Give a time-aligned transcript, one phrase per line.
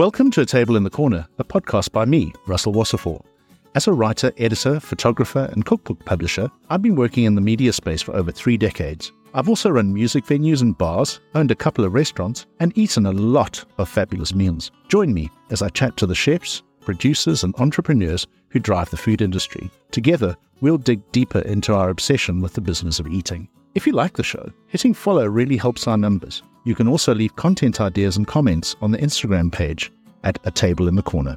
[0.00, 3.22] Welcome to A Table in the Corner, a podcast by me, Russel Wasserfall.
[3.74, 8.00] As a writer, editor, photographer, and cookbook publisher, I've been working in the media space
[8.00, 9.12] for over three decades.
[9.34, 13.12] I've also run music venues and bars, owned a couple of restaurants, and eaten a
[13.12, 14.70] lot of fabulous meals.
[14.88, 19.20] Join me as I chat to the chefs, producers, and entrepreneurs who drive the food
[19.20, 19.70] industry.
[19.90, 23.50] Together, we'll dig deeper into our obsession with the business of eating.
[23.74, 26.42] If you like the show, hitting follow really helps our numbers.
[26.70, 29.90] You can also leave content ideas and comments on the Instagram page
[30.22, 31.36] at A Table in the Corner.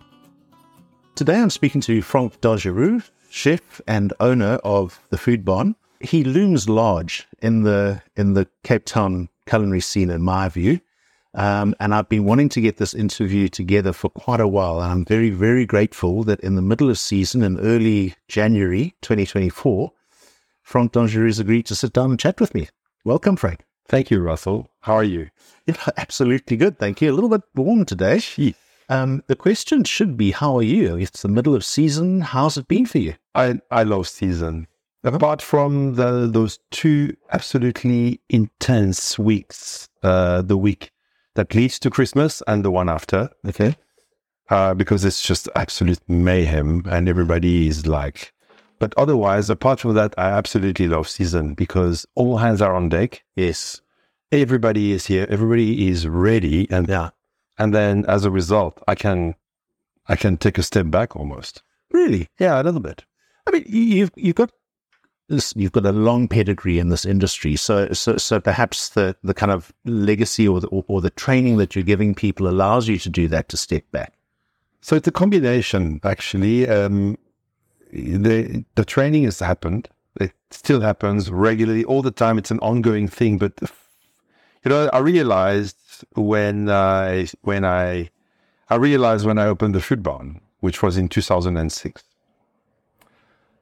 [1.16, 3.02] Today I'm speaking to Franck Dangereux,
[3.32, 5.74] chef and owner of the Foodbarn.
[6.02, 10.80] He looms large in the in the Cape Town culinary scene, in my view.
[11.34, 14.82] Um, and I've been wanting to get this interview together for quite a while.
[14.82, 19.92] And I'm very, very grateful that in the middle of season in early January 2024,
[20.62, 22.70] Franck Dangereux has agreed to sit down and chat with me.
[23.04, 23.66] Welcome, Franck.
[23.88, 24.70] Thank you, Russel.
[24.82, 25.30] How are you?
[25.66, 26.80] Yeah, absolutely good.
[26.80, 27.12] Thank you.
[27.12, 28.22] A little bit warm today.
[28.90, 30.96] Um, the question should be, how are you?
[30.98, 32.22] It's the middle of season.
[32.22, 33.16] How's it been for you?
[33.36, 34.68] I, I love season.
[35.04, 40.92] Apart from the, those two absolutely intense weeks, uh, the week
[41.36, 43.30] that leads to Christmas and the one after.
[43.48, 43.76] Okay.
[44.50, 48.34] Uh, because it's just absolute mayhem and everybody is like,
[48.84, 53.24] but otherwise, apart from that, I absolutely love season because all hands are on deck.
[53.34, 53.80] Yes.
[54.34, 55.26] Everybody is here.
[55.30, 56.70] Everybody is ready.
[56.70, 57.12] And Yeah.
[57.58, 59.36] and then as a result, I can,
[60.08, 61.64] I can take a step back almost.
[61.92, 62.28] Really?
[62.40, 63.06] Yeah, a little bit.
[63.48, 64.52] I mean, you- you've you've got
[65.30, 69.34] this, you've got a long pedigree in this industry, so so so perhaps the the
[69.34, 72.98] kind of legacy or the or, or the training that you're giving people allows you
[73.00, 74.12] to do that to step back.
[74.82, 76.68] So it's a combination, actually.
[76.68, 77.18] Um,
[77.94, 79.90] the the training has happened.
[80.20, 82.38] It still happens regularly, all the time.
[82.38, 83.38] It's an ongoing thing.
[83.38, 83.54] But
[84.64, 85.78] you know, I realized
[86.16, 88.10] when I when I
[88.70, 92.04] I realized when I opened the Foodbarn, which was in 2006,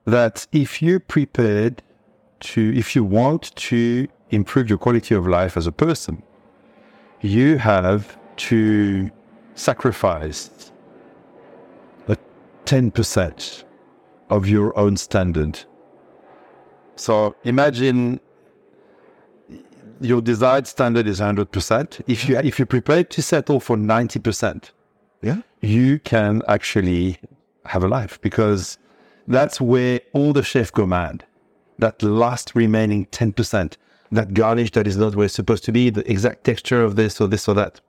[0.06, 1.82] that if you're prepared
[2.42, 6.24] to, if you want to improve your quality of life as a person,
[7.22, 9.12] you have to
[9.56, 10.72] sacrifice
[12.08, 12.18] a
[12.66, 13.64] 10%
[14.32, 15.60] of your own standard.
[16.96, 18.20] So imagine
[20.00, 22.02] your desired standard is 100%.
[22.08, 24.72] If you if you're prepared to settle for 90%,
[25.22, 25.42] Yeah.
[25.62, 27.20] you can actually
[27.66, 28.80] have a life because
[29.28, 31.26] that's where all the chefs go mad.
[31.78, 33.78] That last remaining 10%,
[34.12, 37.22] that garnish that is not where it's supposed to be, the exact texture of this
[37.22, 37.82] or this or that.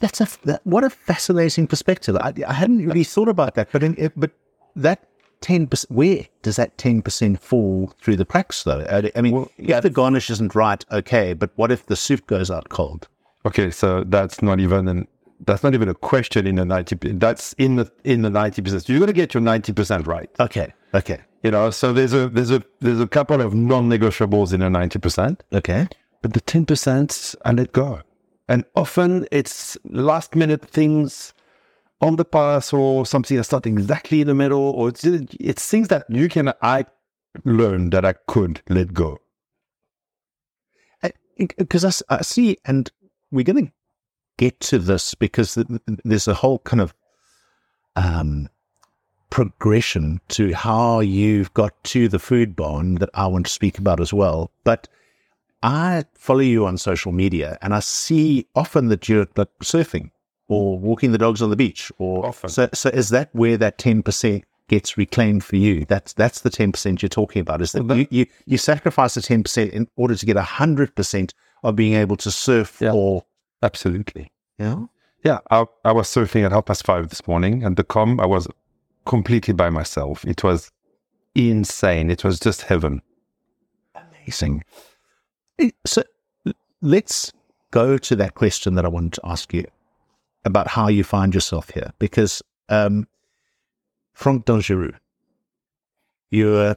[0.00, 2.16] That's a that, what a fascinating perspective.
[2.16, 4.32] I, I hadn't really thought about that, but in, but
[4.74, 4.98] that
[5.42, 8.62] ten percent, where does that ten percent fall through the cracks?
[8.64, 11.96] Though I, I mean, Well, if the garnish isn't right, okay, but what if the
[11.96, 13.08] soup goes out cold?
[13.44, 15.06] Okay, so that's not even an
[15.44, 18.86] that's not even a question in the 90 that's in the in the 90%.
[18.86, 20.30] So you're going to get your 90% right.
[20.38, 24.62] Okay, okay, You know, so there's a there's a there's a couple of non-negotiables in
[24.62, 25.40] a 90%.
[25.52, 25.88] okay.
[26.22, 28.00] But the 10%, I let go.
[28.48, 31.34] And often it's last minute things
[32.02, 35.88] on the pass or something that's not exactly in the middle, or it's, it's things
[35.88, 36.84] that you can, I
[37.44, 39.18] learned that I could let go.
[41.56, 42.90] because I see, and
[43.30, 43.72] we're going to
[44.36, 46.92] get to this because th- th- there's a whole kind of
[47.94, 48.48] um,
[49.30, 54.12] progression to how you've got to the Foodbarn that I want to speak about as
[54.12, 54.50] well.
[54.64, 54.88] But
[55.62, 60.10] I follow you on social media, and I see often that you're like surfing
[60.48, 62.50] or walking the dogs on the beach, or Often.
[62.50, 62.68] so.
[62.74, 64.44] So is that where that ten percent?
[64.68, 65.84] Gets reclaimed for you.
[65.84, 67.60] That's that's the ten percent you're talking about.
[67.60, 70.36] Is that, Well, that- you, you you sacrifice the ten percent in order to get
[70.36, 72.92] hundred percent of being able to surf Yeah.
[72.92, 73.24] or
[73.62, 74.30] Absolutely.
[74.58, 74.84] yeah.
[75.24, 78.18] Yeah, I, I was surfing at half past five this morning and the com.
[78.18, 78.48] I was
[79.04, 80.24] completely by myself.
[80.24, 80.70] It was
[81.34, 82.10] insane.
[82.10, 83.02] It was just heaven.
[83.94, 84.64] Amazing.
[85.58, 86.02] Eh, So
[86.80, 87.32] let's
[87.70, 89.64] go to that question that I wanted to ask you
[90.44, 93.06] about how you find yourself here, because um,
[94.12, 94.94] Franck Dangereux,
[96.30, 96.74] you, uh,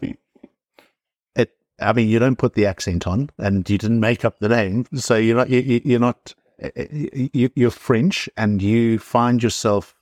[1.35, 4.49] it, I mean, you don't put the accent on, and you didn't make up the
[4.49, 9.41] name, so you're not, you, you're not, eh, eh, you, you're French, and you find
[9.41, 9.95] yourself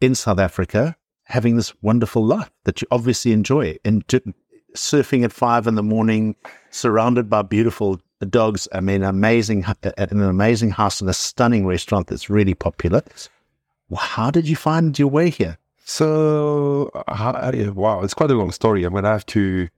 [0.00, 4.06] in South Africa having this wonderful life that you obviously enjoy, and
[4.76, 6.36] surfing at five in the morning,
[6.70, 8.00] surrounded by beautiful
[8.30, 8.68] dogs.
[8.72, 13.02] I mean, amazing at an amazing house and a stunning restaurant that's really popular.
[13.96, 15.58] How did you find your way here?
[15.84, 18.84] So, uh, wow, it's quite a long story.
[18.84, 19.68] I'm going to have to,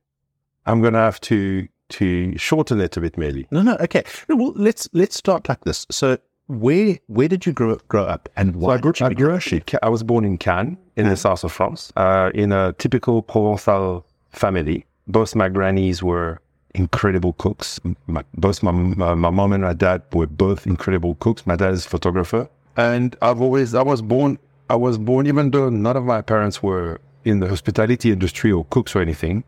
[0.64, 3.46] I'm going to have to, to shorten it a bit, maybe.
[3.50, 4.04] No, no, okay.
[4.28, 5.86] Well, let's let's start like this.
[5.90, 9.34] So where where did you grow grow up, and So why I grew, I grew
[9.34, 12.52] up in Ca- I was born in Cannes, in the south of France, uh, in
[12.52, 14.04] a typical Provençal
[14.36, 14.84] family.
[15.08, 16.40] Both my grannies were
[16.74, 17.80] incredible cooks.
[18.06, 21.46] My, both my, my my mom and my dad were both incredible cooks.
[21.46, 24.38] My dad is a photographer, and I've always I was born
[24.68, 28.64] I was born even though none of my parents were in the hospitality industry or
[28.66, 29.42] cooks or anything.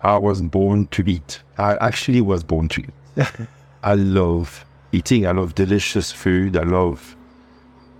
[0.00, 1.40] I was born to eat.
[1.56, 3.26] I actually was born to eat.
[3.82, 5.26] I love eating.
[5.26, 6.56] I love delicious food.
[6.56, 7.16] I love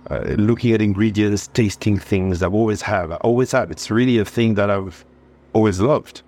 [0.09, 2.41] uh, looking at ingredients, tasting things.
[2.41, 3.11] I've always have.
[3.11, 3.69] I always have.
[3.69, 5.05] It's really a thing that I've
[5.53, 6.21] always loved.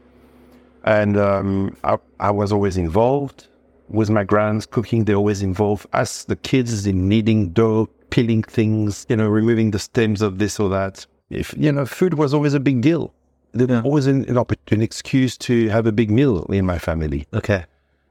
[0.84, 3.48] And um, I, I was always involved
[3.90, 5.06] with my grands cooking.
[5.06, 9.80] They always involved us, the kids, in kneading dough, peeling things, you know, removing the
[9.80, 11.06] stems of this or that.
[11.30, 13.14] If you know, food was always a big deal.
[13.54, 14.38] There was always an, an,
[14.72, 17.66] an excuse to have a big meal in my family Okay.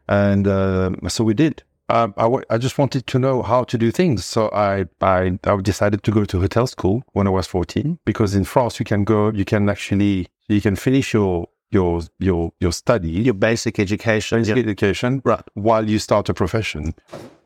[0.07, 1.63] and um so we did.
[1.89, 5.57] Um, I, I just wanted to know how to do things, so I, I I
[5.61, 9.03] decided to go to hotel school when I was fourteen because in France you can
[9.03, 14.39] go, you can actually you can finish your your your your study, Your basic education.
[14.41, 14.63] basic yeah.
[14.63, 15.43] education, Right.
[15.55, 16.95] while you start a profession,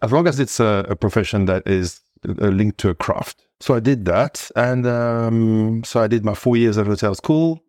[0.02, 3.46] as long as it's a, a profession that is uh, linked to a craft.
[3.60, 7.60] So I did that, and um, so I did my four years at hotel school,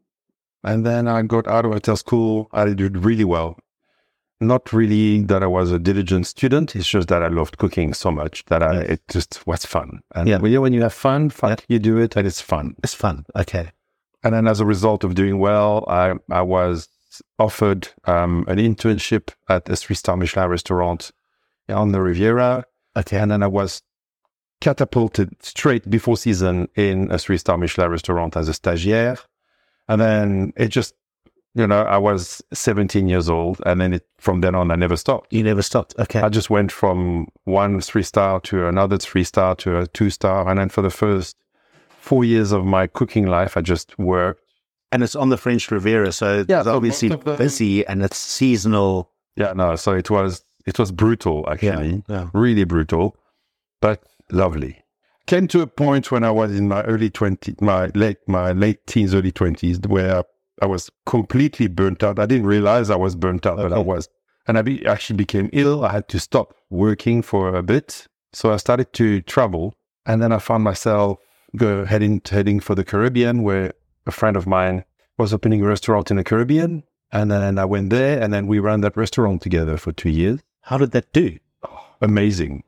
[0.64, 2.48] and then I got out of hotel school.
[2.54, 3.58] I did really well.
[4.42, 6.76] Not really that I was a diligent student.
[6.76, 10.00] It's just that I loved cooking so much that I it just was fun.
[10.14, 10.40] And Yeah.
[10.40, 11.56] when you when you have fun, fun Yeah.
[11.70, 12.76] you do it, and it's fun.
[12.84, 13.26] It's fun.
[13.36, 13.72] Okay.
[14.25, 16.89] And then as a result of doing well, I, I was
[17.38, 21.12] offered um, an internship at a three star Michelin restaurant
[21.69, 22.66] on the Riviera.
[22.98, 23.18] Okay.
[23.18, 23.83] And then I was
[24.62, 29.19] catapulted straight before season in a three star Michelin restaurant as a stagiaire.
[29.88, 30.95] And then it just,
[31.54, 33.62] you know, I was 17 years old.
[33.63, 35.31] And then it, from then on, I never stopped.
[35.31, 35.94] You never stopped.
[36.00, 36.22] Okay.
[36.22, 40.50] I just went from one three star to another three star to a two star.
[40.50, 41.38] And then for the first
[42.10, 44.42] four years of my cooking life, I just worked.
[44.92, 48.18] and it's on the French Riviera, so Yeah, it's so obviously the- busy and it's
[48.18, 49.10] seasonal.
[49.36, 50.31] Yeah, no, so it was
[50.72, 52.30] it was brutal actually, yeah.
[52.34, 53.06] really brutal,
[53.81, 54.00] but
[54.31, 54.74] lovely.
[55.28, 58.81] Came to a point when I was in my early twenties, my late my late
[58.88, 60.24] teens, early twenties, where
[60.62, 62.19] I was completely burnt out.
[62.19, 64.08] I didn't realize I was burnt out, but I was,
[64.48, 65.84] and I be, actually became ill.
[65.84, 69.74] I had to stop working for a bit, so I started to travel,
[70.06, 71.18] and then I found myself
[71.56, 73.74] go heading heading for the Caribbean, where
[74.06, 74.84] a friend of mine
[75.18, 76.84] was opening a restaurant in the Caribbean.
[77.12, 80.42] And then I went there and then we ran that restaurant together for two years.
[80.62, 81.38] How did that do?
[81.63, 82.63] Oh, amazing.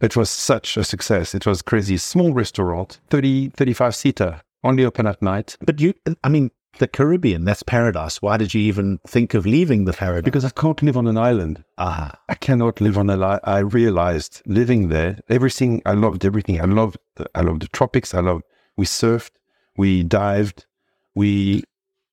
[0.00, 1.34] It was such a success.
[1.34, 1.96] It was crazy.
[1.96, 5.56] Small restaurant, 30, 35 seater, only open at night.
[5.60, 8.20] But you, I mean, the Caribbean, that's paradise.
[8.22, 10.24] Why did you even think of leaving the paradise?
[10.24, 11.64] Because I can't live on an island.
[11.78, 16.60] ah, I cannot live on a li- I realized living there, everything, I loved everything.
[16.60, 18.14] I loved, the, I loved the tropics.
[18.14, 18.44] I loved,
[18.76, 19.32] we surfed,
[19.76, 20.66] we dived,
[21.14, 21.64] we,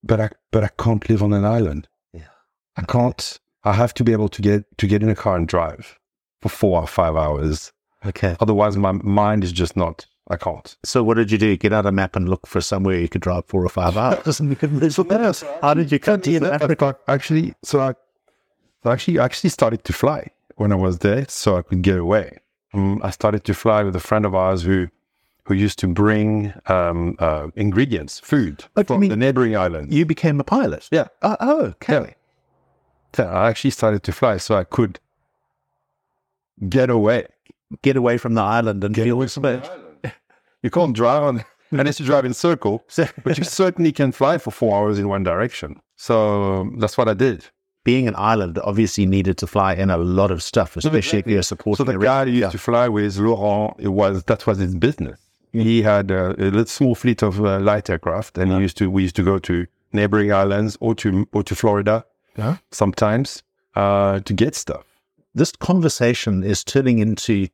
[0.03, 1.87] but I, but I can't live on an island.
[2.13, 2.27] Yeah.
[2.77, 5.47] I can't, I have to be able to get, to get in a car and
[5.47, 5.97] drive
[6.41, 7.71] for four or five hours.
[8.05, 8.35] okay.
[8.39, 10.75] Otherwise, my mind is just not, I can't.
[10.83, 11.55] So what did you do?
[11.55, 14.39] Get out a map and look for somewhere you could drive four or five hours.
[14.39, 14.95] and you could live
[15.61, 16.97] How did you come to Africa?
[17.07, 17.93] Actually, so I,
[18.83, 21.97] so actually, I actually started to fly when I was there, so I could get
[21.97, 22.39] away.
[22.73, 24.87] Um, I started to fly with a friend of ours who,
[25.43, 29.93] who used to bring um, uh, ingredients, food But, from mean, the neighboring island.
[29.93, 30.87] You became a pilot.
[30.91, 32.15] yeah, Oh, oh okay.
[33.13, 34.99] So I actually started to fly, so I could
[36.67, 37.27] get away.
[37.81, 39.67] Get away from the island and get feel the space.
[40.65, 41.35] You can't drive on
[41.71, 42.75] unless you drive in circle,
[43.23, 45.69] but you certainly can fly for four hours in one direction.
[45.95, 46.15] So
[46.61, 47.39] um, that's what I did.
[47.83, 51.43] being an island obviously needed to fly in a lot of stuff, especially if you're
[51.53, 55.19] supporting So the guy used to fly with Laurent, it was that was his business.
[55.53, 58.89] He had a, a little small fleet of uh, light aircraft, and he used to
[58.95, 59.55] we used to go to
[59.93, 61.95] neighboring islands or to or to Florida
[62.37, 62.55] Yeah.
[62.71, 63.27] sometimes
[63.81, 64.85] uh, to get stuff.
[65.41, 67.47] this conversation is turning into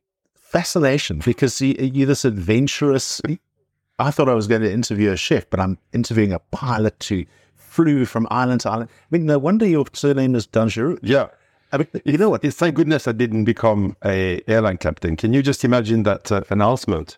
[0.52, 3.22] fascination because you, you're this adventurous.
[3.98, 7.24] I thought I was going to interview a chef, but I'm interviewing a pilot who
[7.56, 8.90] flew from island to island.
[8.90, 10.98] I mean, no wonder your surname is Dangereux.
[11.02, 11.28] Yeah.
[11.72, 12.44] I mean, you know what?
[12.44, 15.16] It's thank goodness I didn't become a airline captain.
[15.16, 17.16] Can you just imagine that uh, announcement?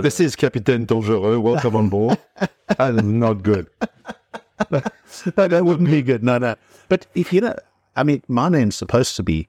[0.00, 1.40] This is Capitaine Dangereux.
[1.40, 2.18] Welcome on board.
[2.78, 3.68] that is not good.
[4.70, 4.92] that,
[5.36, 6.24] that wouldn't be good.
[6.24, 6.56] No, no.
[6.88, 7.56] But if you know,
[7.96, 9.48] I mean, my name's supposed to be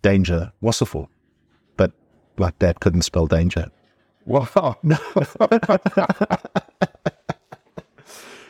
[0.00, 1.08] Danger Wasserfall,
[2.38, 3.70] but like Dad couldn't spell danger.
[4.24, 4.76] Wow.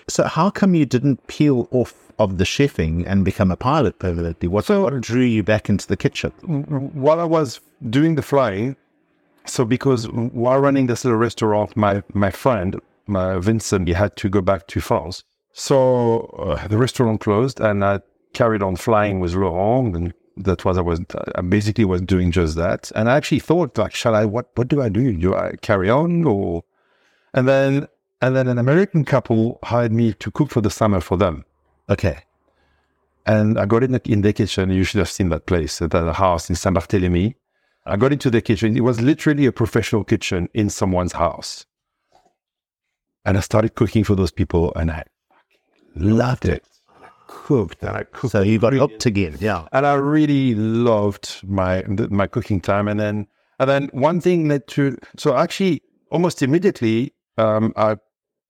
[0.08, 4.48] So how come you didn't peel off of the chefing and become a pilot permanently?
[4.48, 6.30] What, what drew you back into the kitchen?
[6.94, 8.76] While I was doing the flying,
[9.44, 14.28] so because while running this little restaurant, my my friend, my Vincent, he had to
[14.28, 15.24] go back to France.
[15.52, 18.00] So uh, the restaurant closed, and I
[18.32, 20.14] carried on flying with Laurent, and
[20.44, 21.00] that was I was
[21.34, 22.90] I basically was doing just that.
[22.94, 24.24] And I actually thought, like, shall I?
[24.24, 25.12] What what do I do?
[25.12, 26.64] Do I carry on or?
[27.34, 27.88] And then
[28.20, 31.44] and then an American couple hired me to cook for the summer for them.
[31.88, 32.18] Okay.
[33.26, 34.70] And I got in the, in the kitchen.
[34.70, 37.34] You should have seen that place, that house in Saint Barthélemy.
[37.84, 38.76] I got into the kitchen.
[38.76, 41.66] It was literally a professional kitchen in someone's house.
[43.24, 45.04] And I started cooking for those people, and I
[45.94, 46.64] loved it.
[47.28, 48.32] Cooked and I cooked.
[48.32, 49.68] So you got hooked again, yeah.
[49.72, 52.88] and I really loved my my cooking time.
[52.88, 53.26] And then
[53.60, 57.96] and then one thing led to so actually almost immediately um, I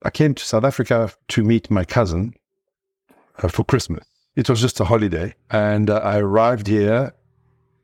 [0.05, 2.35] I came to South Africa to meet my cousin
[3.43, 4.05] uh, for Christmas.
[4.37, 7.13] It was just a holiday, and uh, I arrived here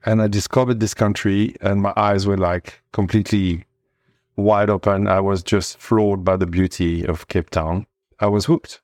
[0.04, 3.64] and I discovered this country, and my eyes were like completely
[4.36, 5.08] wide open.
[5.08, 7.86] I was just floored by the beauty of Cape Town.
[8.20, 8.80] I was hooked.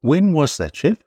[0.00, 0.98] When was that, Chef?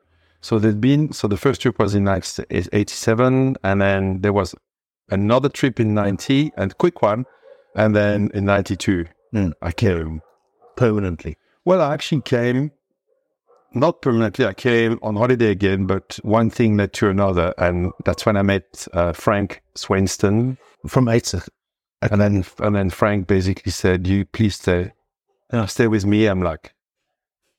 [0.43, 4.53] So there'd been so the first trip was in '87, and then there was
[5.09, 7.25] another trip in '90, and quick one,
[7.75, 9.53] and then in '92 Mm.
[9.63, 10.21] I came.
[10.75, 11.37] Permanently.
[11.65, 12.71] Well, I actually came
[13.73, 14.45] not permanently.
[14.45, 18.43] I came on holiday again, but one thing led to another, and that's when I
[18.43, 20.57] met uh, Frank Swainston,
[20.87, 21.47] From Uitsig.
[22.01, 24.91] and then and then Frank basically said, "You please stay,
[25.51, 26.73] uh, stay with me." I'm like,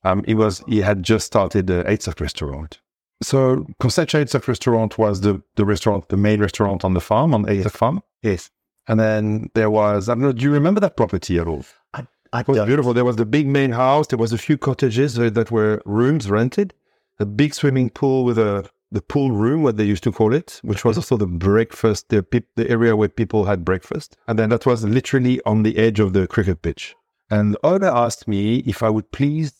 [0.05, 2.79] um, he was he had just started the Uitsig restaurant.
[3.23, 7.45] So Constantia Uitsig restaurant was the the restaurant, the main restaurant on the farm on
[7.45, 8.51] Eitzach farm, Yes.
[8.87, 10.31] and then there was I don't know.
[10.33, 11.65] Do you remember that property at all?
[11.93, 12.93] I, I It was don't- beautiful.
[12.93, 14.07] There was the big main house.
[14.07, 16.73] There was a few cottages uh, that were rooms rented.
[17.19, 20.59] A big swimming pool with a the pool room, what they used to call it,
[20.63, 24.15] which was also the breakfast, the peop the area where people had breakfast.
[24.27, 26.95] And then that was literally on the edge of the cricket pitch.
[27.29, 29.53] And owner asked me if I would please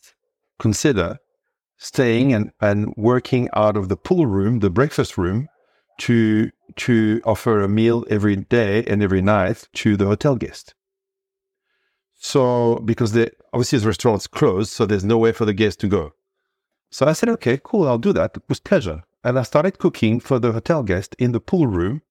[0.59, 1.17] consider
[1.77, 5.47] staying and, and working out of the pool room, the breakfast room,
[5.97, 10.73] to to offer a meal every day and every night to the hotel guest.
[12.15, 15.87] So because the obviously the restaurant's closed, so there's no way for the guests to
[15.87, 16.13] go.
[16.91, 19.03] So I said, okay, cool, I'll do that with pleasure.
[19.23, 22.01] And I started cooking for the hotel guest in the pool room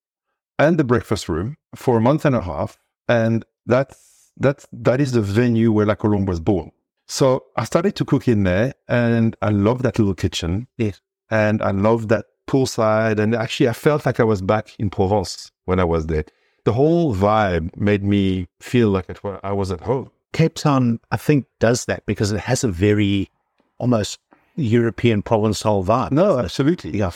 [0.59, 2.77] and the breakfast room for a month and a half.
[3.07, 6.71] And that's that's that is the venue where La Colombe was born.
[7.07, 10.67] So I started to cook in there and I love that little kitchen.
[10.77, 11.01] Yes.
[11.29, 13.19] And I love that poolside.
[13.19, 16.25] And actually I felt like I was back in Provence when I was there.
[16.63, 20.09] The whole vibe made me feel like it, I was at home.
[20.33, 23.29] Cape Town, I think, does that because it has a very
[23.77, 24.19] almost
[24.55, 26.11] European Provençal vibe.
[26.11, 26.97] No, absolutely.
[26.97, 27.11] Yeah.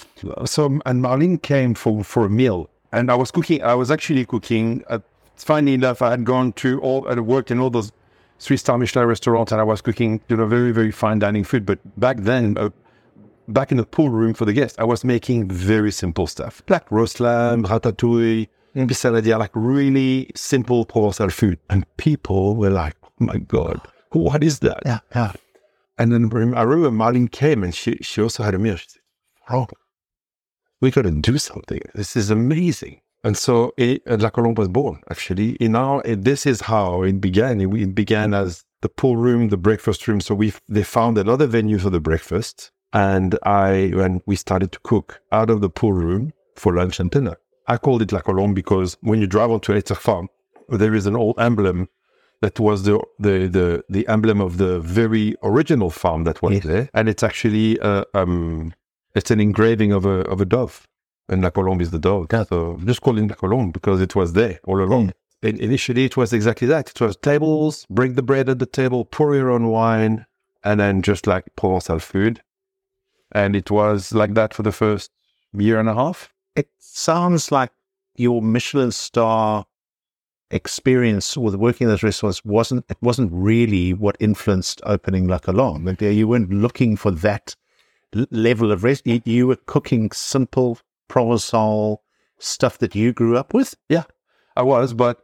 [0.45, 3.63] So, and Marlene came for, for a meal, and I was cooking.
[3.63, 4.83] I was actually cooking.
[4.87, 4.99] Uh,
[5.35, 7.91] funny enough, I had gone to all, I worked in all those
[8.39, 11.65] three star Michelin restaurant and I was cooking, you know, very, very fine dining food.
[11.65, 12.69] But back then, uh,
[13.47, 16.89] back in the pool room for the guests, I was making very simple stuff like
[16.91, 21.59] roast lamb, ratatouille, pissaladière, like really simple Provençal food.
[21.69, 23.81] And people were like, oh my God,
[24.11, 24.81] what is that?
[24.85, 24.99] Yeah.
[25.13, 25.33] Yeah.
[25.97, 28.77] And then I remember Marlene came and she, she also had a meal.
[28.77, 29.01] She said,
[29.51, 29.67] Oh,
[30.79, 31.81] we got to do something.
[31.93, 33.01] This is amazing.
[33.23, 35.57] And so it, uh, La Colombe was born, actually.
[35.75, 37.59] Our, it, this is how it began.
[37.59, 40.21] It, it began as the pool room, the breakfast room.
[40.21, 42.71] So we they found another venue for the breakfast.
[42.93, 47.11] And I, when we started to cook out of the pool room for lunch and
[47.11, 47.35] dinner,
[47.67, 50.27] I called it La Colombe because when you drive onto Uitsig Farm,
[50.69, 51.87] there is an old emblem
[52.41, 56.63] that was the the the, the emblem of the very original farm that was Yes.
[56.63, 58.73] there, and it's actually uh, um
[59.13, 60.87] it's an engraving of a of a dove,
[61.29, 62.33] and La Colombe is the dog.
[62.33, 62.43] Yeah.
[62.43, 65.07] So just calling La Colombe because it was there all along.
[65.07, 65.13] Mm.
[65.41, 66.89] And initially, it was exactly that.
[66.89, 70.25] It was tables, bring the bread at the table, pour your own wine,
[70.63, 72.41] and then just like Provençal food.
[73.31, 75.11] And it was like that for the first
[75.53, 76.33] year and a half.
[76.55, 77.71] It sounds like
[78.15, 79.65] your Michelin star
[80.51, 85.85] experience with working in those restaurants wasn't it wasn't really what influenced opening La Colombe.
[85.85, 87.55] Like, You weren't looking for that
[88.31, 89.05] level of rest.
[89.05, 90.79] You, you were cooking simple
[91.09, 91.97] Provençal
[92.39, 93.75] stuff that you grew up with.
[93.89, 94.03] Yeah,
[94.55, 95.19] I was, but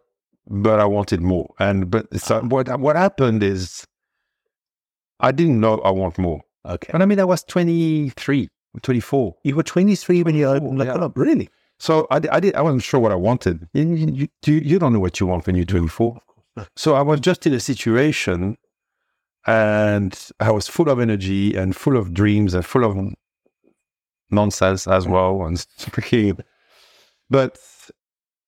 [0.47, 1.53] but I wanted more.
[1.59, 3.85] And but so what what happened is
[5.19, 6.41] I didn't know I want more.
[6.65, 6.91] Okay.
[6.93, 8.49] And I mean, I was 23,
[8.81, 9.35] 24.
[9.43, 11.07] You were 23 when you opened La yeah.
[11.15, 11.49] Really?
[11.77, 12.55] So I, I did.
[12.55, 13.67] I wasn't sure what I wanted.
[13.73, 16.19] You, you, you don't know what you want when you're 24.
[16.75, 18.57] So I was just in a situation,
[19.45, 22.95] and I was full of energy and full of dreams and full of
[24.35, 25.43] nonsense as well.
[25.45, 25.65] And
[27.29, 27.57] but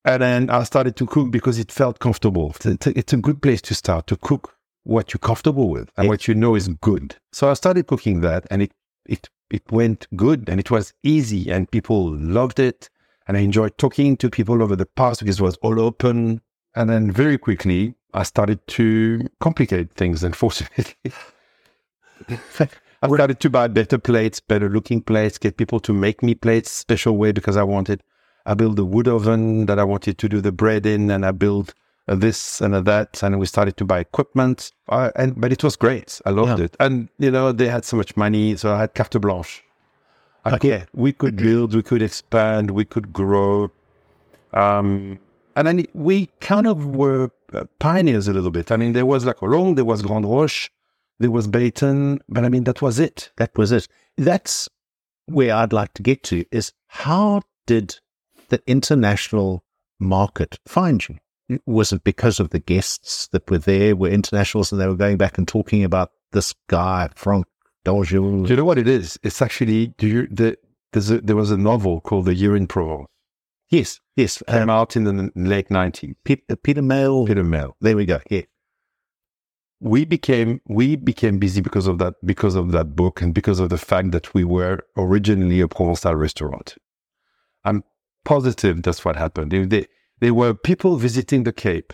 [0.06, 2.54] And then I started to cook because it felt comfortable.
[2.64, 4.54] It's a, it's a good place to start to cook
[4.84, 6.10] what you're comfortable with and Yes.
[6.10, 7.16] what you know is good.
[7.34, 8.72] So I started cooking that and it,
[9.06, 12.90] it, it went good and it was easy and people loved it.
[13.28, 16.40] And I enjoyed talking to people over the past because it was all open.
[16.76, 20.96] And then very quickly, I started to complicate things, unfortunately.
[23.02, 26.72] I started to buy better plates, better looking plates, get people to make me plates
[26.72, 28.02] special way because I wanted.
[28.46, 31.32] I built a wood oven that I wanted to do the bread in, and I
[31.32, 31.74] built
[32.08, 34.72] this and that, and we started to buy equipment.
[34.90, 36.22] Uh, and but it was great.
[36.26, 36.66] I loved Yeah.
[36.66, 39.64] it, and you know they had so much money, so I had carte blanche.
[40.46, 40.80] I Okay.
[40.80, 43.70] could, we could build, we could expand, we could grow.
[44.54, 45.20] Um,
[45.58, 47.30] and then we kind of were
[47.80, 48.72] pioneers a little bit.
[48.72, 50.70] I mean, there was La Colombe, there was Grande Roche,
[51.20, 53.32] there was Bayton, but I mean, that was it.
[53.38, 53.88] That was it.
[54.18, 54.70] That's
[55.26, 58.00] where I'd like to get to is how did
[58.50, 59.64] the international
[60.00, 61.18] market find you?
[61.66, 65.18] Was it because of the guests that were there were internationals and they were going
[65.18, 67.46] back and talking about this guy, Franck
[67.86, 68.44] Dangereux?
[68.46, 69.18] Do you know what it is?
[69.24, 70.58] It's actually, do you, the,
[70.94, 73.08] there's a, there was a novel called The Year in Provence.
[73.70, 74.42] Yes, yes.
[74.48, 76.16] Came Um, out in the late 90s.
[76.24, 77.26] Pe- uh, Peter Mayle.
[77.26, 77.76] Peter Mayle.
[77.82, 78.20] There we go.
[78.30, 78.44] Yeah.
[79.80, 83.70] We became we became busy because of that because of that book and because of
[83.70, 86.76] the fact that we were originally a Provençal restaurant.
[87.64, 87.84] I'm
[88.26, 89.52] positive that's what happened.
[89.52, 89.86] They, they,
[90.20, 91.94] there were people visiting the Cape,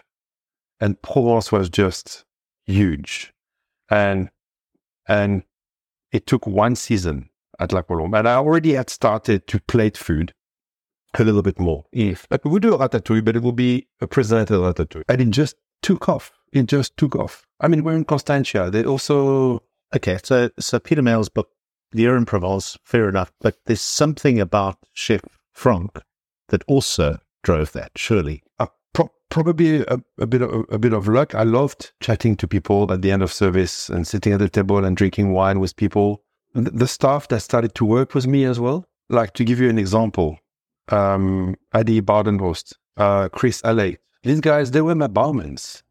[0.79, 2.23] and Provence was just
[2.65, 3.33] huge,
[3.89, 4.29] and
[5.07, 5.43] and
[6.11, 10.33] it took one season at La Colombe, and I already had started to plate food
[11.19, 11.85] a little bit more.
[11.91, 15.03] If Like we would do a ratatouille, but it would be a presented ratatouille.
[15.07, 16.31] And it just took off.
[16.51, 17.45] It just took off.
[17.59, 18.69] I mean, we're in Constantia.
[18.71, 19.61] They also,
[19.95, 20.17] Okay.
[20.23, 21.49] So, so Peter Mayle's book,
[21.91, 23.31] The in Provence, fair enough.
[23.41, 25.21] But there's something about Chef
[25.53, 25.99] Franck
[26.49, 28.43] that also drove that, surely.
[28.59, 31.35] uh, pro- probably a, a bit of a bit of luck.
[31.35, 34.83] I loved chatting to people at the end of service and sitting at the table
[34.85, 36.23] and drinking wine with people.
[36.53, 38.85] The, the staff that started to work with me as well.
[39.09, 40.37] Like to give you an example,
[40.89, 43.97] um, Adi Badenhorst, uh, Chris Alheit.
[44.23, 45.83] These guys, they were my barmans.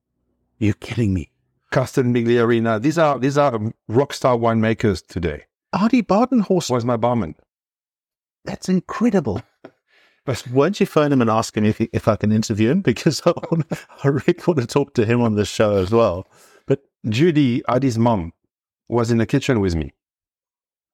[0.59, 1.31] You're kidding me.
[1.71, 2.81] Carsten Migliarina.
[2.81, 5.45] These are these are rock star winemakers today.
[5.73, 7.35] Adi Badenhorst, Was my barman.
[8.45, 9.43] that's incredible.
[10.25, 12.81] But Won't you phone him and ask him if, he, if I can interview him?
[12.91, 13.67] Because I, want,
[14.05, 16.29] I really want to talk to him on this show as well.
[16.65, 18.33] But Judy, Adi's mom,
[18.89, 19.95] was in the kitchen with me.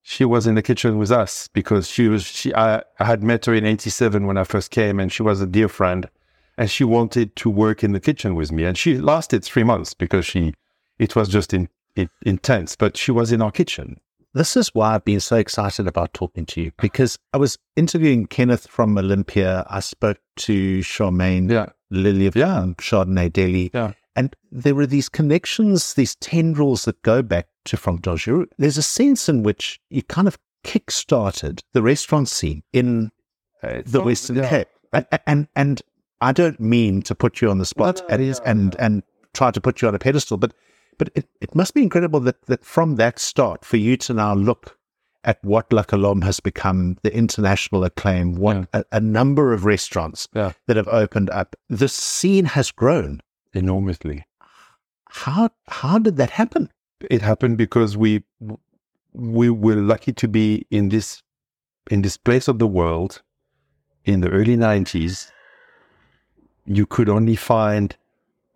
[0.01, 3.45] She was in the kitchen with us because she was she I, I had met
[3.45, 6.09] her in '87 when I first came, and she was a dear friend,
[6.59, 9.95] and she wanted to work in the kitchen with me, and she lasted three months
[9.95, 10.53] because she
[10.99, 14.01] it was just in, in, intense, but she was in our kitchen.
[14.35, 18.27] This is why I've been so excited about talking to you because I was interviewing
[18.27, 19.65] Kenneth from Olympia.
[19.71, 22.61] I spoke to Charmaine Yeah, Lily Yeah.
[22.61, 23.71] from Chardonnay Deli.
[23.73, 23.93] Yeah.
[24.17, 28.47] And there were these connections, these tendrils that go back to Franck Dangereux.
[28.59, 33.11] There's a sense in which you kind of kick-started the restaurant scene in
[33.63, 34.49] uh, the Western yeah.
[34.49, 34.69] Cape.
[34.93, 35.83] And, and and
[36.21, 39.03] I don't mean to put you on the spot No, no, and, no, and, and
[39.35, 40.53] try to put you on a pedestal, but
[40.99, 44.35] but it, it must be incredible that, that from that start, for you to now
[44.35, 44.77] look
[45.23, 50.27] at what La Colombe has become, the international acclaim, what a, a number of restaurants
[50.35, 50.53] Yeah.
[50.67, 53.21] that have opened up, the scene has grown.
[53.55, 54.25] enormously.
[55.11, 56.71] How how did that happen?
[57.11, 58.25] it happened because we
[59.13, 61.23] we were lucky to be in this
[61.91, 63.23] in this place of the world
[64.05, 65.31] in the early 90s
[66.69, 67.97] you could only find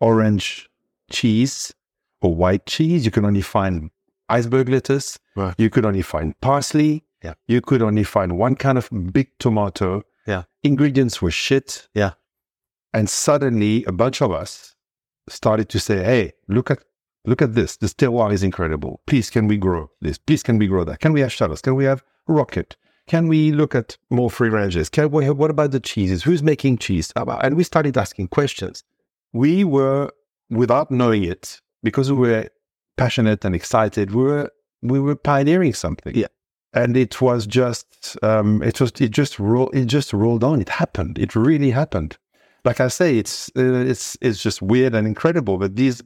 [0.01, 0.68] orange
[1.11, 1.75] cheese
[2.20, 3.90] or white cheese you could only find
[4.29, 5.55] iceberg lettuce Right.
[5.59, 7.35] you could only find parsley Yeah.
[7.46, 10.44] you could only find one kind of big tomato Yeah.
[10.62, 12.12] ingredients were shit Yeah.
[12.92, 14.75] and suddenly a bunch of us
[15.29, 16.81] started to say hey look at
[17.25, 17.77] look at this.
[17.77, 19.01] This terroir is incredible.
[19.07, 20.18] Please, can we grow this?
[20.18, 20.98] Please, can we grow that?
[20.98, 21.61] Can we have shallots?
[21.62, 22.75] Can we have rocket?
[23.06, 24.88] Can we look at more free ranges?
[24.88, 26.22] Can we what about the cheeses?
[26.22, 27.12] Who's making cheese?
[27.16, 28.84] And we started asking questions.
[29.32, 30.10] We were,
[30.50, 32.48] without knowing it, because we were
[32.96, 34.50] passionate and excited, we were
[34.82, 36.14] we were pioneering something.
[36.14, 36.28] Yeah.
[36.74, 40.60] And it was just um, it was it just roll it just rolled on.
[40.60, 41.18] It happened.
[41.18, 42.16] It really happened.
[42.64, 45.58] Like I say, it's uh, it's it's just weird and incredible.
[45.58, 46.02] But these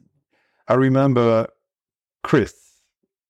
[0.67, 1.47] I remember
[2.23, 2.66] Chris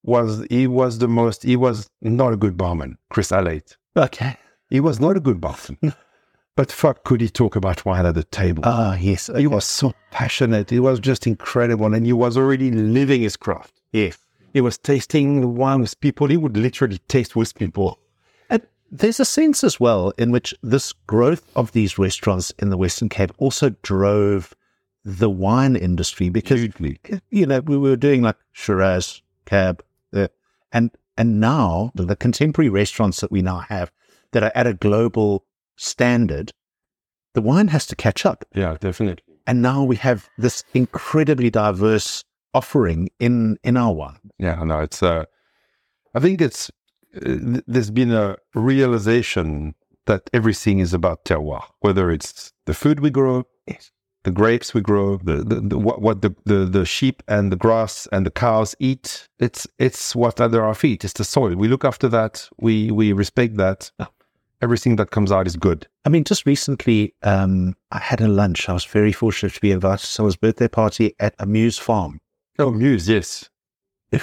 [0.08, 2.98] was he was the most he was not a good barman.
[3.10, 3.76] Chris Alheit.
[3.96, 4.38] Okay.
[4.70, 5.78] He was not a good barman.
[6.56, 8.64] but fuck, could he talk about wine at the table?
[8.66, 9.30] Ah, yes.
[9.38, 10.70] he was so passionate.
[10.70, 13.82] He was just incredible, and he was already living his craft.
[13.92, 14.18] Yes.
[14.54, 16.28] He was tasting the wine with people.
[16.28, 18.00] He would literally taste with people.
[18.50, 22.78] And there's a sense as well in which this growth of these restaurants in the
[22.78, 24.54] Western Cape also drove
[25.04, 27.00] the wine industry because Hugely.
[27.30, 29.82] you know we were doing like Shiraz, Cab,
[30.14, 30.28] uh,
[30.72, 33.92] and and now the contemporary restaurants that we now have
[34.32, 36.52] that are at a global standard,
[37.34, 38.46] the wine has to catch up.
[38.54, 39.24] Yeah, definitely.
[39.46, 44.20] And now we have this incredibly diverse offering in in our wine.
[44.38, 45.02] Yeah, no, it's.
[45.02, 45.26] Uh,
[46.14, 46.70] I think it's.
[47.16, 53.10] Uh, there's been a realization that everything is about terroir, whether it's the food we
[53.10, 53.92] grow, Yes.
[54.28, 57.56] The grapes we grow, the, the, the what, what the, the the sheep and the
[57.56, 59.30] grass and the cows eat.
[59.40, 61.06] It's it's what's under our feet.
[61.06, 61.56] It's the soil.
[61.56, 62.50] We look after that.
[62.58, 63.90] We we respect that.
[64.62, 65.88] Everything that comes out is good.
[66.04, 68.68] I mean, just recently, um, I had a lunch.
[68.68, 72.20] I was very fortunate to be invited to someone's birthday party at a Muse farm.
[72.60, 73.50] Oh, Muse, yes,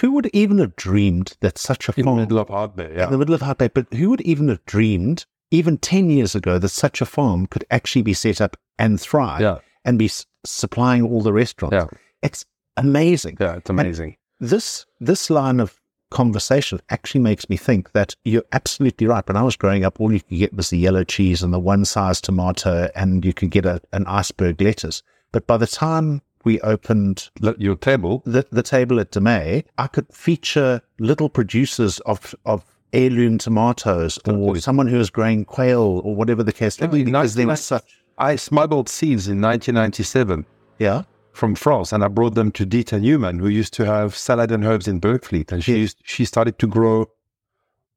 [0.01, 2.93] Who would even have dreamed that such a in the farm middle of Hout Bay.
[2.95, 6.11] yeah, in the middle of Hout Bay, but who would even have dreamed even 10
[6.11, 9.99] years ago that such a farm could actually be set up and thrive yeah, and
[9.99, 11.75] be s- supplying all the restaurants?
[11.75, 11.87] yeah,
[12.23, 12.45] It's
[12.77, 13.37] amazing.
[13.41, 13.57] yeah.
[13.57, 14.17] It's amazing.
[14.41, 19.27] This, this line of conversation actually makes me think that you're absolutely right.
[19.27, 21.59] When I was growing up, all you could get was the yellow cheese and the
[21.59, 25.03] one size tomato, and you could get a, an iceberg lettuce.
[25.33, 28.23] But by the time we opened your table.
[28.27, 34.19] the, the table at De Meye, I could feature little producers of, of heirloom tomatoes
[34.29, 37.59] or someone who was growing quail or whatever the case may be, because there was
[37.61, 40.47] Nice- such, I smuggled seeds in 1997
[40.79, 44.51] yeah, from France, and I brought them to Dita Newman, who used to have salad
[44.51, 45.79] and herbs in Berkeley, and she Yeah.
[45.79, 47.07] used, she started to grow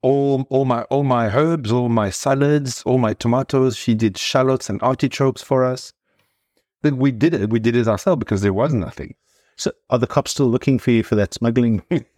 [0.03, 3.75] all all my all my herbs, all my salads, all my tomatoes.
[3.75, 5.91] She did shallots and artichokes for us.
[6.84, 7.49] Then we did it.
[7.49, 9.15] We did it ourselves because there was nothing.
[9.56, 11.82] So are the cops still looking for you for that smuggling?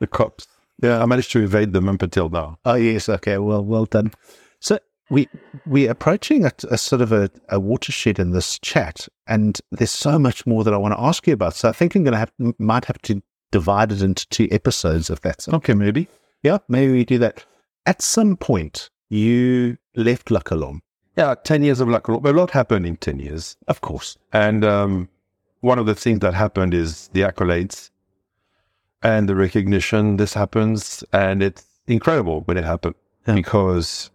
[0.00, 0.46] The cops.
[0.82, 2.58] Yeah, I managed to evade them up until now.
[2.64, 4.12] Oh yes, okay, well, well done.
[4.60, 4.78] So
[5.10, 5.28] we
[5.66, 10.18] we're approaching a, a sort of a, a watershed in this chat, and there's so
[10.18, 11.54] much more that I want to ask you about.
[11.54, 15.10] So I think I'm going to have might have to divide it into two episodes
[15.10, 16.08] if that's Okay, maybe.
[16.42, 16.58] yeah.
[16.68, 17.44] Maybe we do that.
[17.86, 20.80] At some point, you left La Colombe,
[21.16, 22.08] Yeah, ten years of luck.
[22.08, 23.56] A lot happened in ten years.
[23.68, 24.16] of course.
[24.32, 25.08] And um,
[25.60, 27.90] one of the things that happened is the accolades
[29.02, 30.16] and the recognition.
[30.16, 32.94] This happens, and it's incredible when it happens
[33.26, 33.34] Yeah.
[33.34, 34.10] because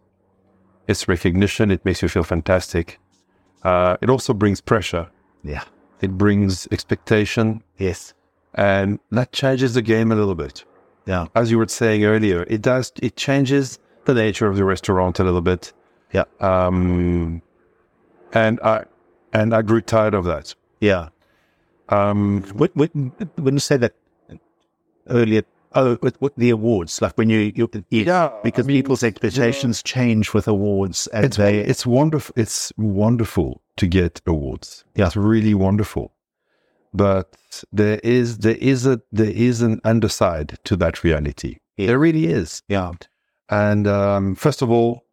[0.89, 1.71] it's recognition.
[1.71, 2.99] It makes you feel fantastic.
[3.63, 5.06] Uh, it also brings pressure.
[5.43, 5.63] Yeah.
[6.02, 8.13] It brings expectation, Yes.
[8.56, 10.65] and that changes the game a little bit.
[11.06, 11.28] Yeah.
[11.36, 12.91] As you were saying earlier, it does.
[13.02, 15.73] It changes the nature of the restaurant a little bit.
[16.13, 16.23] Yeah.
[16.39, 17.41] Um,
[18.34, 18.86] and I
[19.34, 20.56] and I grew tired of that.
[20.80, 21.10] Yeah.
[21.89, 22.91] Um, When, when,
[23.36, 23.93] when you say that
[25.08, 29.03] earlier, oh, with, with the awards, like when you, you Yeah, because I mean, people's
[29.03, 32.34] expectations change with awards, and it's they, it's wonderful.
[32.38, 34.84] It's wonderful to get awards.
[34.95, 35.08] Yeah.
[35.08, 36.13] It's really wonderful.
[36.93, 37.36] But
[37.71, 41.58] there is there is a there is an underside to that reality.
[41.77, 41.88] Yeah.
[41.88, 42.63] There really is.
[42.67, 42.91] yeah,
[43.49, 45.05] And um, first of all,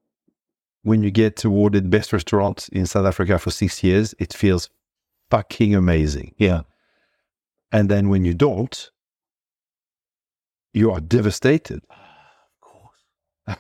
[0.83, 4.71] when you get awarded best restaurant in South Africa for six years, it feels
[5.31, 6.35] fucking amazing.
[6.39, 6.63] yeah,
[7.73, 8.91] And then when you don't,
[10.77, 11.81] you are devastated.
[11.91, 13.01] of course,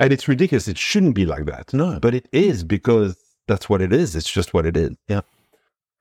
[0.00, 0.68] And it's ridiculous.
[0.68, 1.72] It shouldn't be like that.
[1.74, 3.16] no, but it is because
[3.48, 4.14] that's what it is.
[4.14, 4.92] It's just what it is.
[5.08, 5.22] Yeah.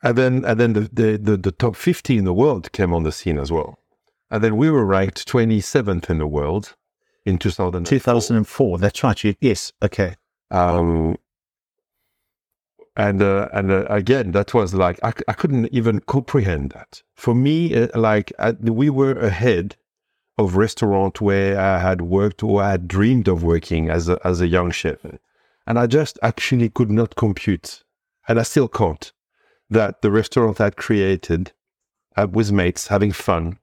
[0.04, 3.04] And then and then the, the, the, the top 50 in the world came on
[3.04, 3.80] the scene as well.
[4.30, 6.76] And then we were ranked 27th in the world
[7.26, 7.86] in 2000.
[7.86, 8.78] 2004.
[8.78, 9.38] That's right.
[9.42, 10.16] Yes, okay,
[10.52, 11.18] Um,
[12.98, 17.04] and uh, and uh, again, that was like I couldn't even comprehend that.
[17.16, 19.78] For me, uh, like uh, we were ahead
[20.38, 24.42] of restaurant where I had worked or I had dreamed of working as a as
[24.42, 25.06] a young chef,
[25.68, 27.84] and I just actually could not compute,
[28.28, 29.14] and I still can't,
[29.70, 31.52] that the restaurant I'd created
[32.18, 33.60] uh, with mates having fun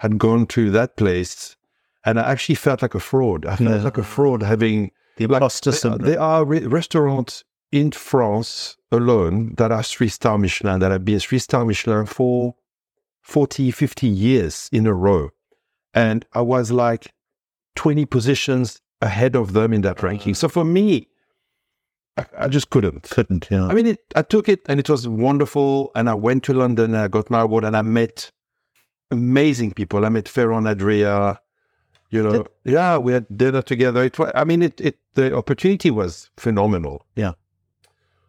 [0.00, 1.56] had gone to that place,
[2.04, 3.46] and I actually felt like a fraud.
[3.46, 3.82] I felt Yeah.
[3.82, 6.06] like a fraud having the like, imposter there, syndrome.
[6.10, 11.20] there are re- restaurants in France alone that are three star Michelin, that have been
[11.20, 12.54] three star Michelin for
[13.22, 15.30] 40, 50 years in a row.
[15.92, 17.12] And I was like
[17.76, 20.06] 20 positions ahead of them in that uh-huh.
[20.06, 20.34] ranking.
[20.34, 21.08] So for me,
[22.16, 23.02] I, I just couldn't.
[23.04, 23.48] couldn't.
[23.50, 25.90] Yeah, I mean, it, I took it and it was wonderful.
[25.94, 28.32] And I went to London and I got my award and I met
[29.10, 30.04] amazing people.
[30.04, 31.40] I met Ferran Adria.
[32.10, 34.02] You know, yeah, we had dinner together.
[34.02, 37.04] It was, I mean, it, it, the opportunity was phenomenal.
[37.14, 37.32] Yeah.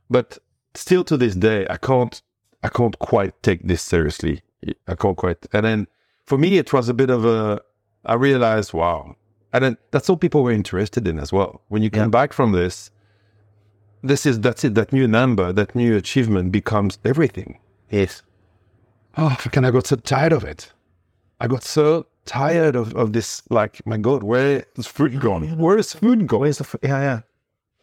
[0.10, 0.38] But
[0.74, 2.22] still to this day, I can't,
[2.63, 4.41] I can't quite take this seriously.
[4.88, 5.45] I can't quite.
[5.54, 5.88] And then
[6.26, 7.62] for me, it was a bit of a,
[8.06, 9.15] I realized, wow.
[9.54, 11.62] And then that's all people were interested in as well.
[11.69, 12.08] When you come Yeah.
[12.19, 12.91] back from this,
[14.04, 14.76] this is that's it.
[14.76, 17.60] That new number, that new achievement becomes everything.
[17.89, 18.22] Yes.
[19.17, 20.72] Oh, fucking, I got so tired of it.
[21.39, 23.41] I got so tired of, of this.
[23.50, 25.58] Like, my God, where is food gone?
[25.58, 26.39] Where is food gone?
[26.41, 27.19] Where's the, f- yeah, yeah.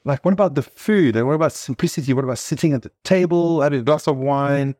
[0.06, 1.16] Like, what about the food?
[1.16, 2.12] And what about simplicity?
[2.12, 4.76] What about sitting at the table, having a glass of wine?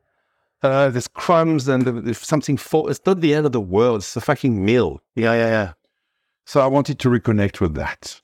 [0.62, 3.98] Uh, there's crumbs and the- if something falls, it's not the end of the world.
[3.98, 5.02] It's a fucking meal.
[5.16, 5.72] Yeah, yeah, yeah.
[6.46, 8.20] So I wanted to reconnect with that.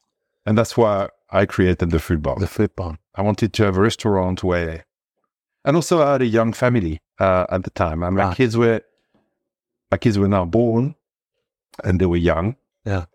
[0.47, 2.37] And that's why I created the food bar.
[2.39, 2.99] The Foodbarn.
[3.17, 4.85] I wanted to have a restaurant where,
[5.65, 8.03] and also I had a young family uh, at the time.
[8.05, 8.37] And my Right.
[8.37, 8.81] kids were,
[9.91, 10.95] my kids were now born,
[11.85, 12.57] and they were young.
[12.85, 13.07] Yeah.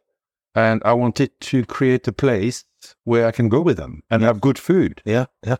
[0.53, 2.63] And I wanted to create a place
[3.03, 5.01] where I can go with them and have good food.
[5.05, 5.57] Yeah, yeah.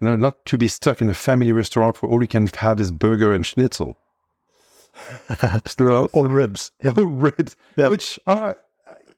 [0.00, 2.80] You know, not to be stuck in a family restaurant where all you can have
[2.80, 3.98] is burger and schnitzel.
[6.12, 6.72] All ribs.
[6.82, 6.92] Yeah.
[6.96, 7.88] Ribs, Yeah.
[7.88, 8.54] which I,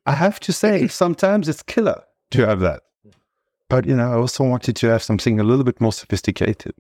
[0.06, 2.82] I have to say, sometimes it's killer to have that.
[3.68, 6.74] But you know, I also wanted to have something a little bit more sophisticated.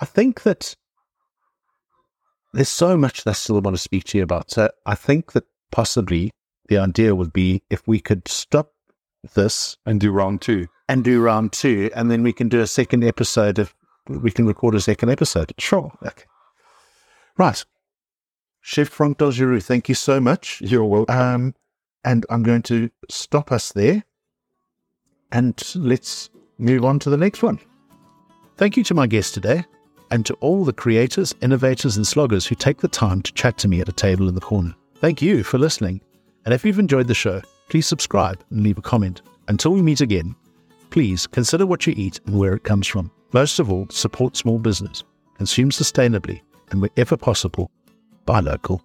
[0.00, 0.74] I think that
[2.52, 4.50] there's so much that I still want to speak to you about.
[4.50, 6.30] So I think that possibly
[6.68, 8.72] the idea would be if we could stop
[9.34, 10.66] this And do round two.
[10.88, 13.74] and do round two, and then we can do a second episode of
[14.08, 15.52] we can record a second episode.
[15.58, 15.90] Sure.
[16.04, 16.24] Okay.
[17.36, 17.64] Right.
[18.60, 20.60] Chef Franck Dangereux, thank you so much.
[20.60, 21.16] You're welcome.
[21.16, 21.54] Um,
[22.04, 24.04] and I'm going to stop us there
[25.32, 27.58] and let's move on to the next one.
[28.56, 29.64] Thank you to my guest today
[30.12, 33.68] and to all the creators, innovators, and sloggers who take the time to chat to
[33.68, 34.74] me at a table in the corner.
[34.96, 36.00] Thank you for listening.
[36.44, 39.22] And if you've enjoyed the show, please subscribe and leave a comment.
[39.48, 40.34] Until we meet again,
[40.90, 43.10] please consider what you eat and where it comes from.
[43.32, 45.04] Most of all, support small business,
[45.36, 47.70] consume sustainably, and wherever possible,
[48.24, 48.82] buy local.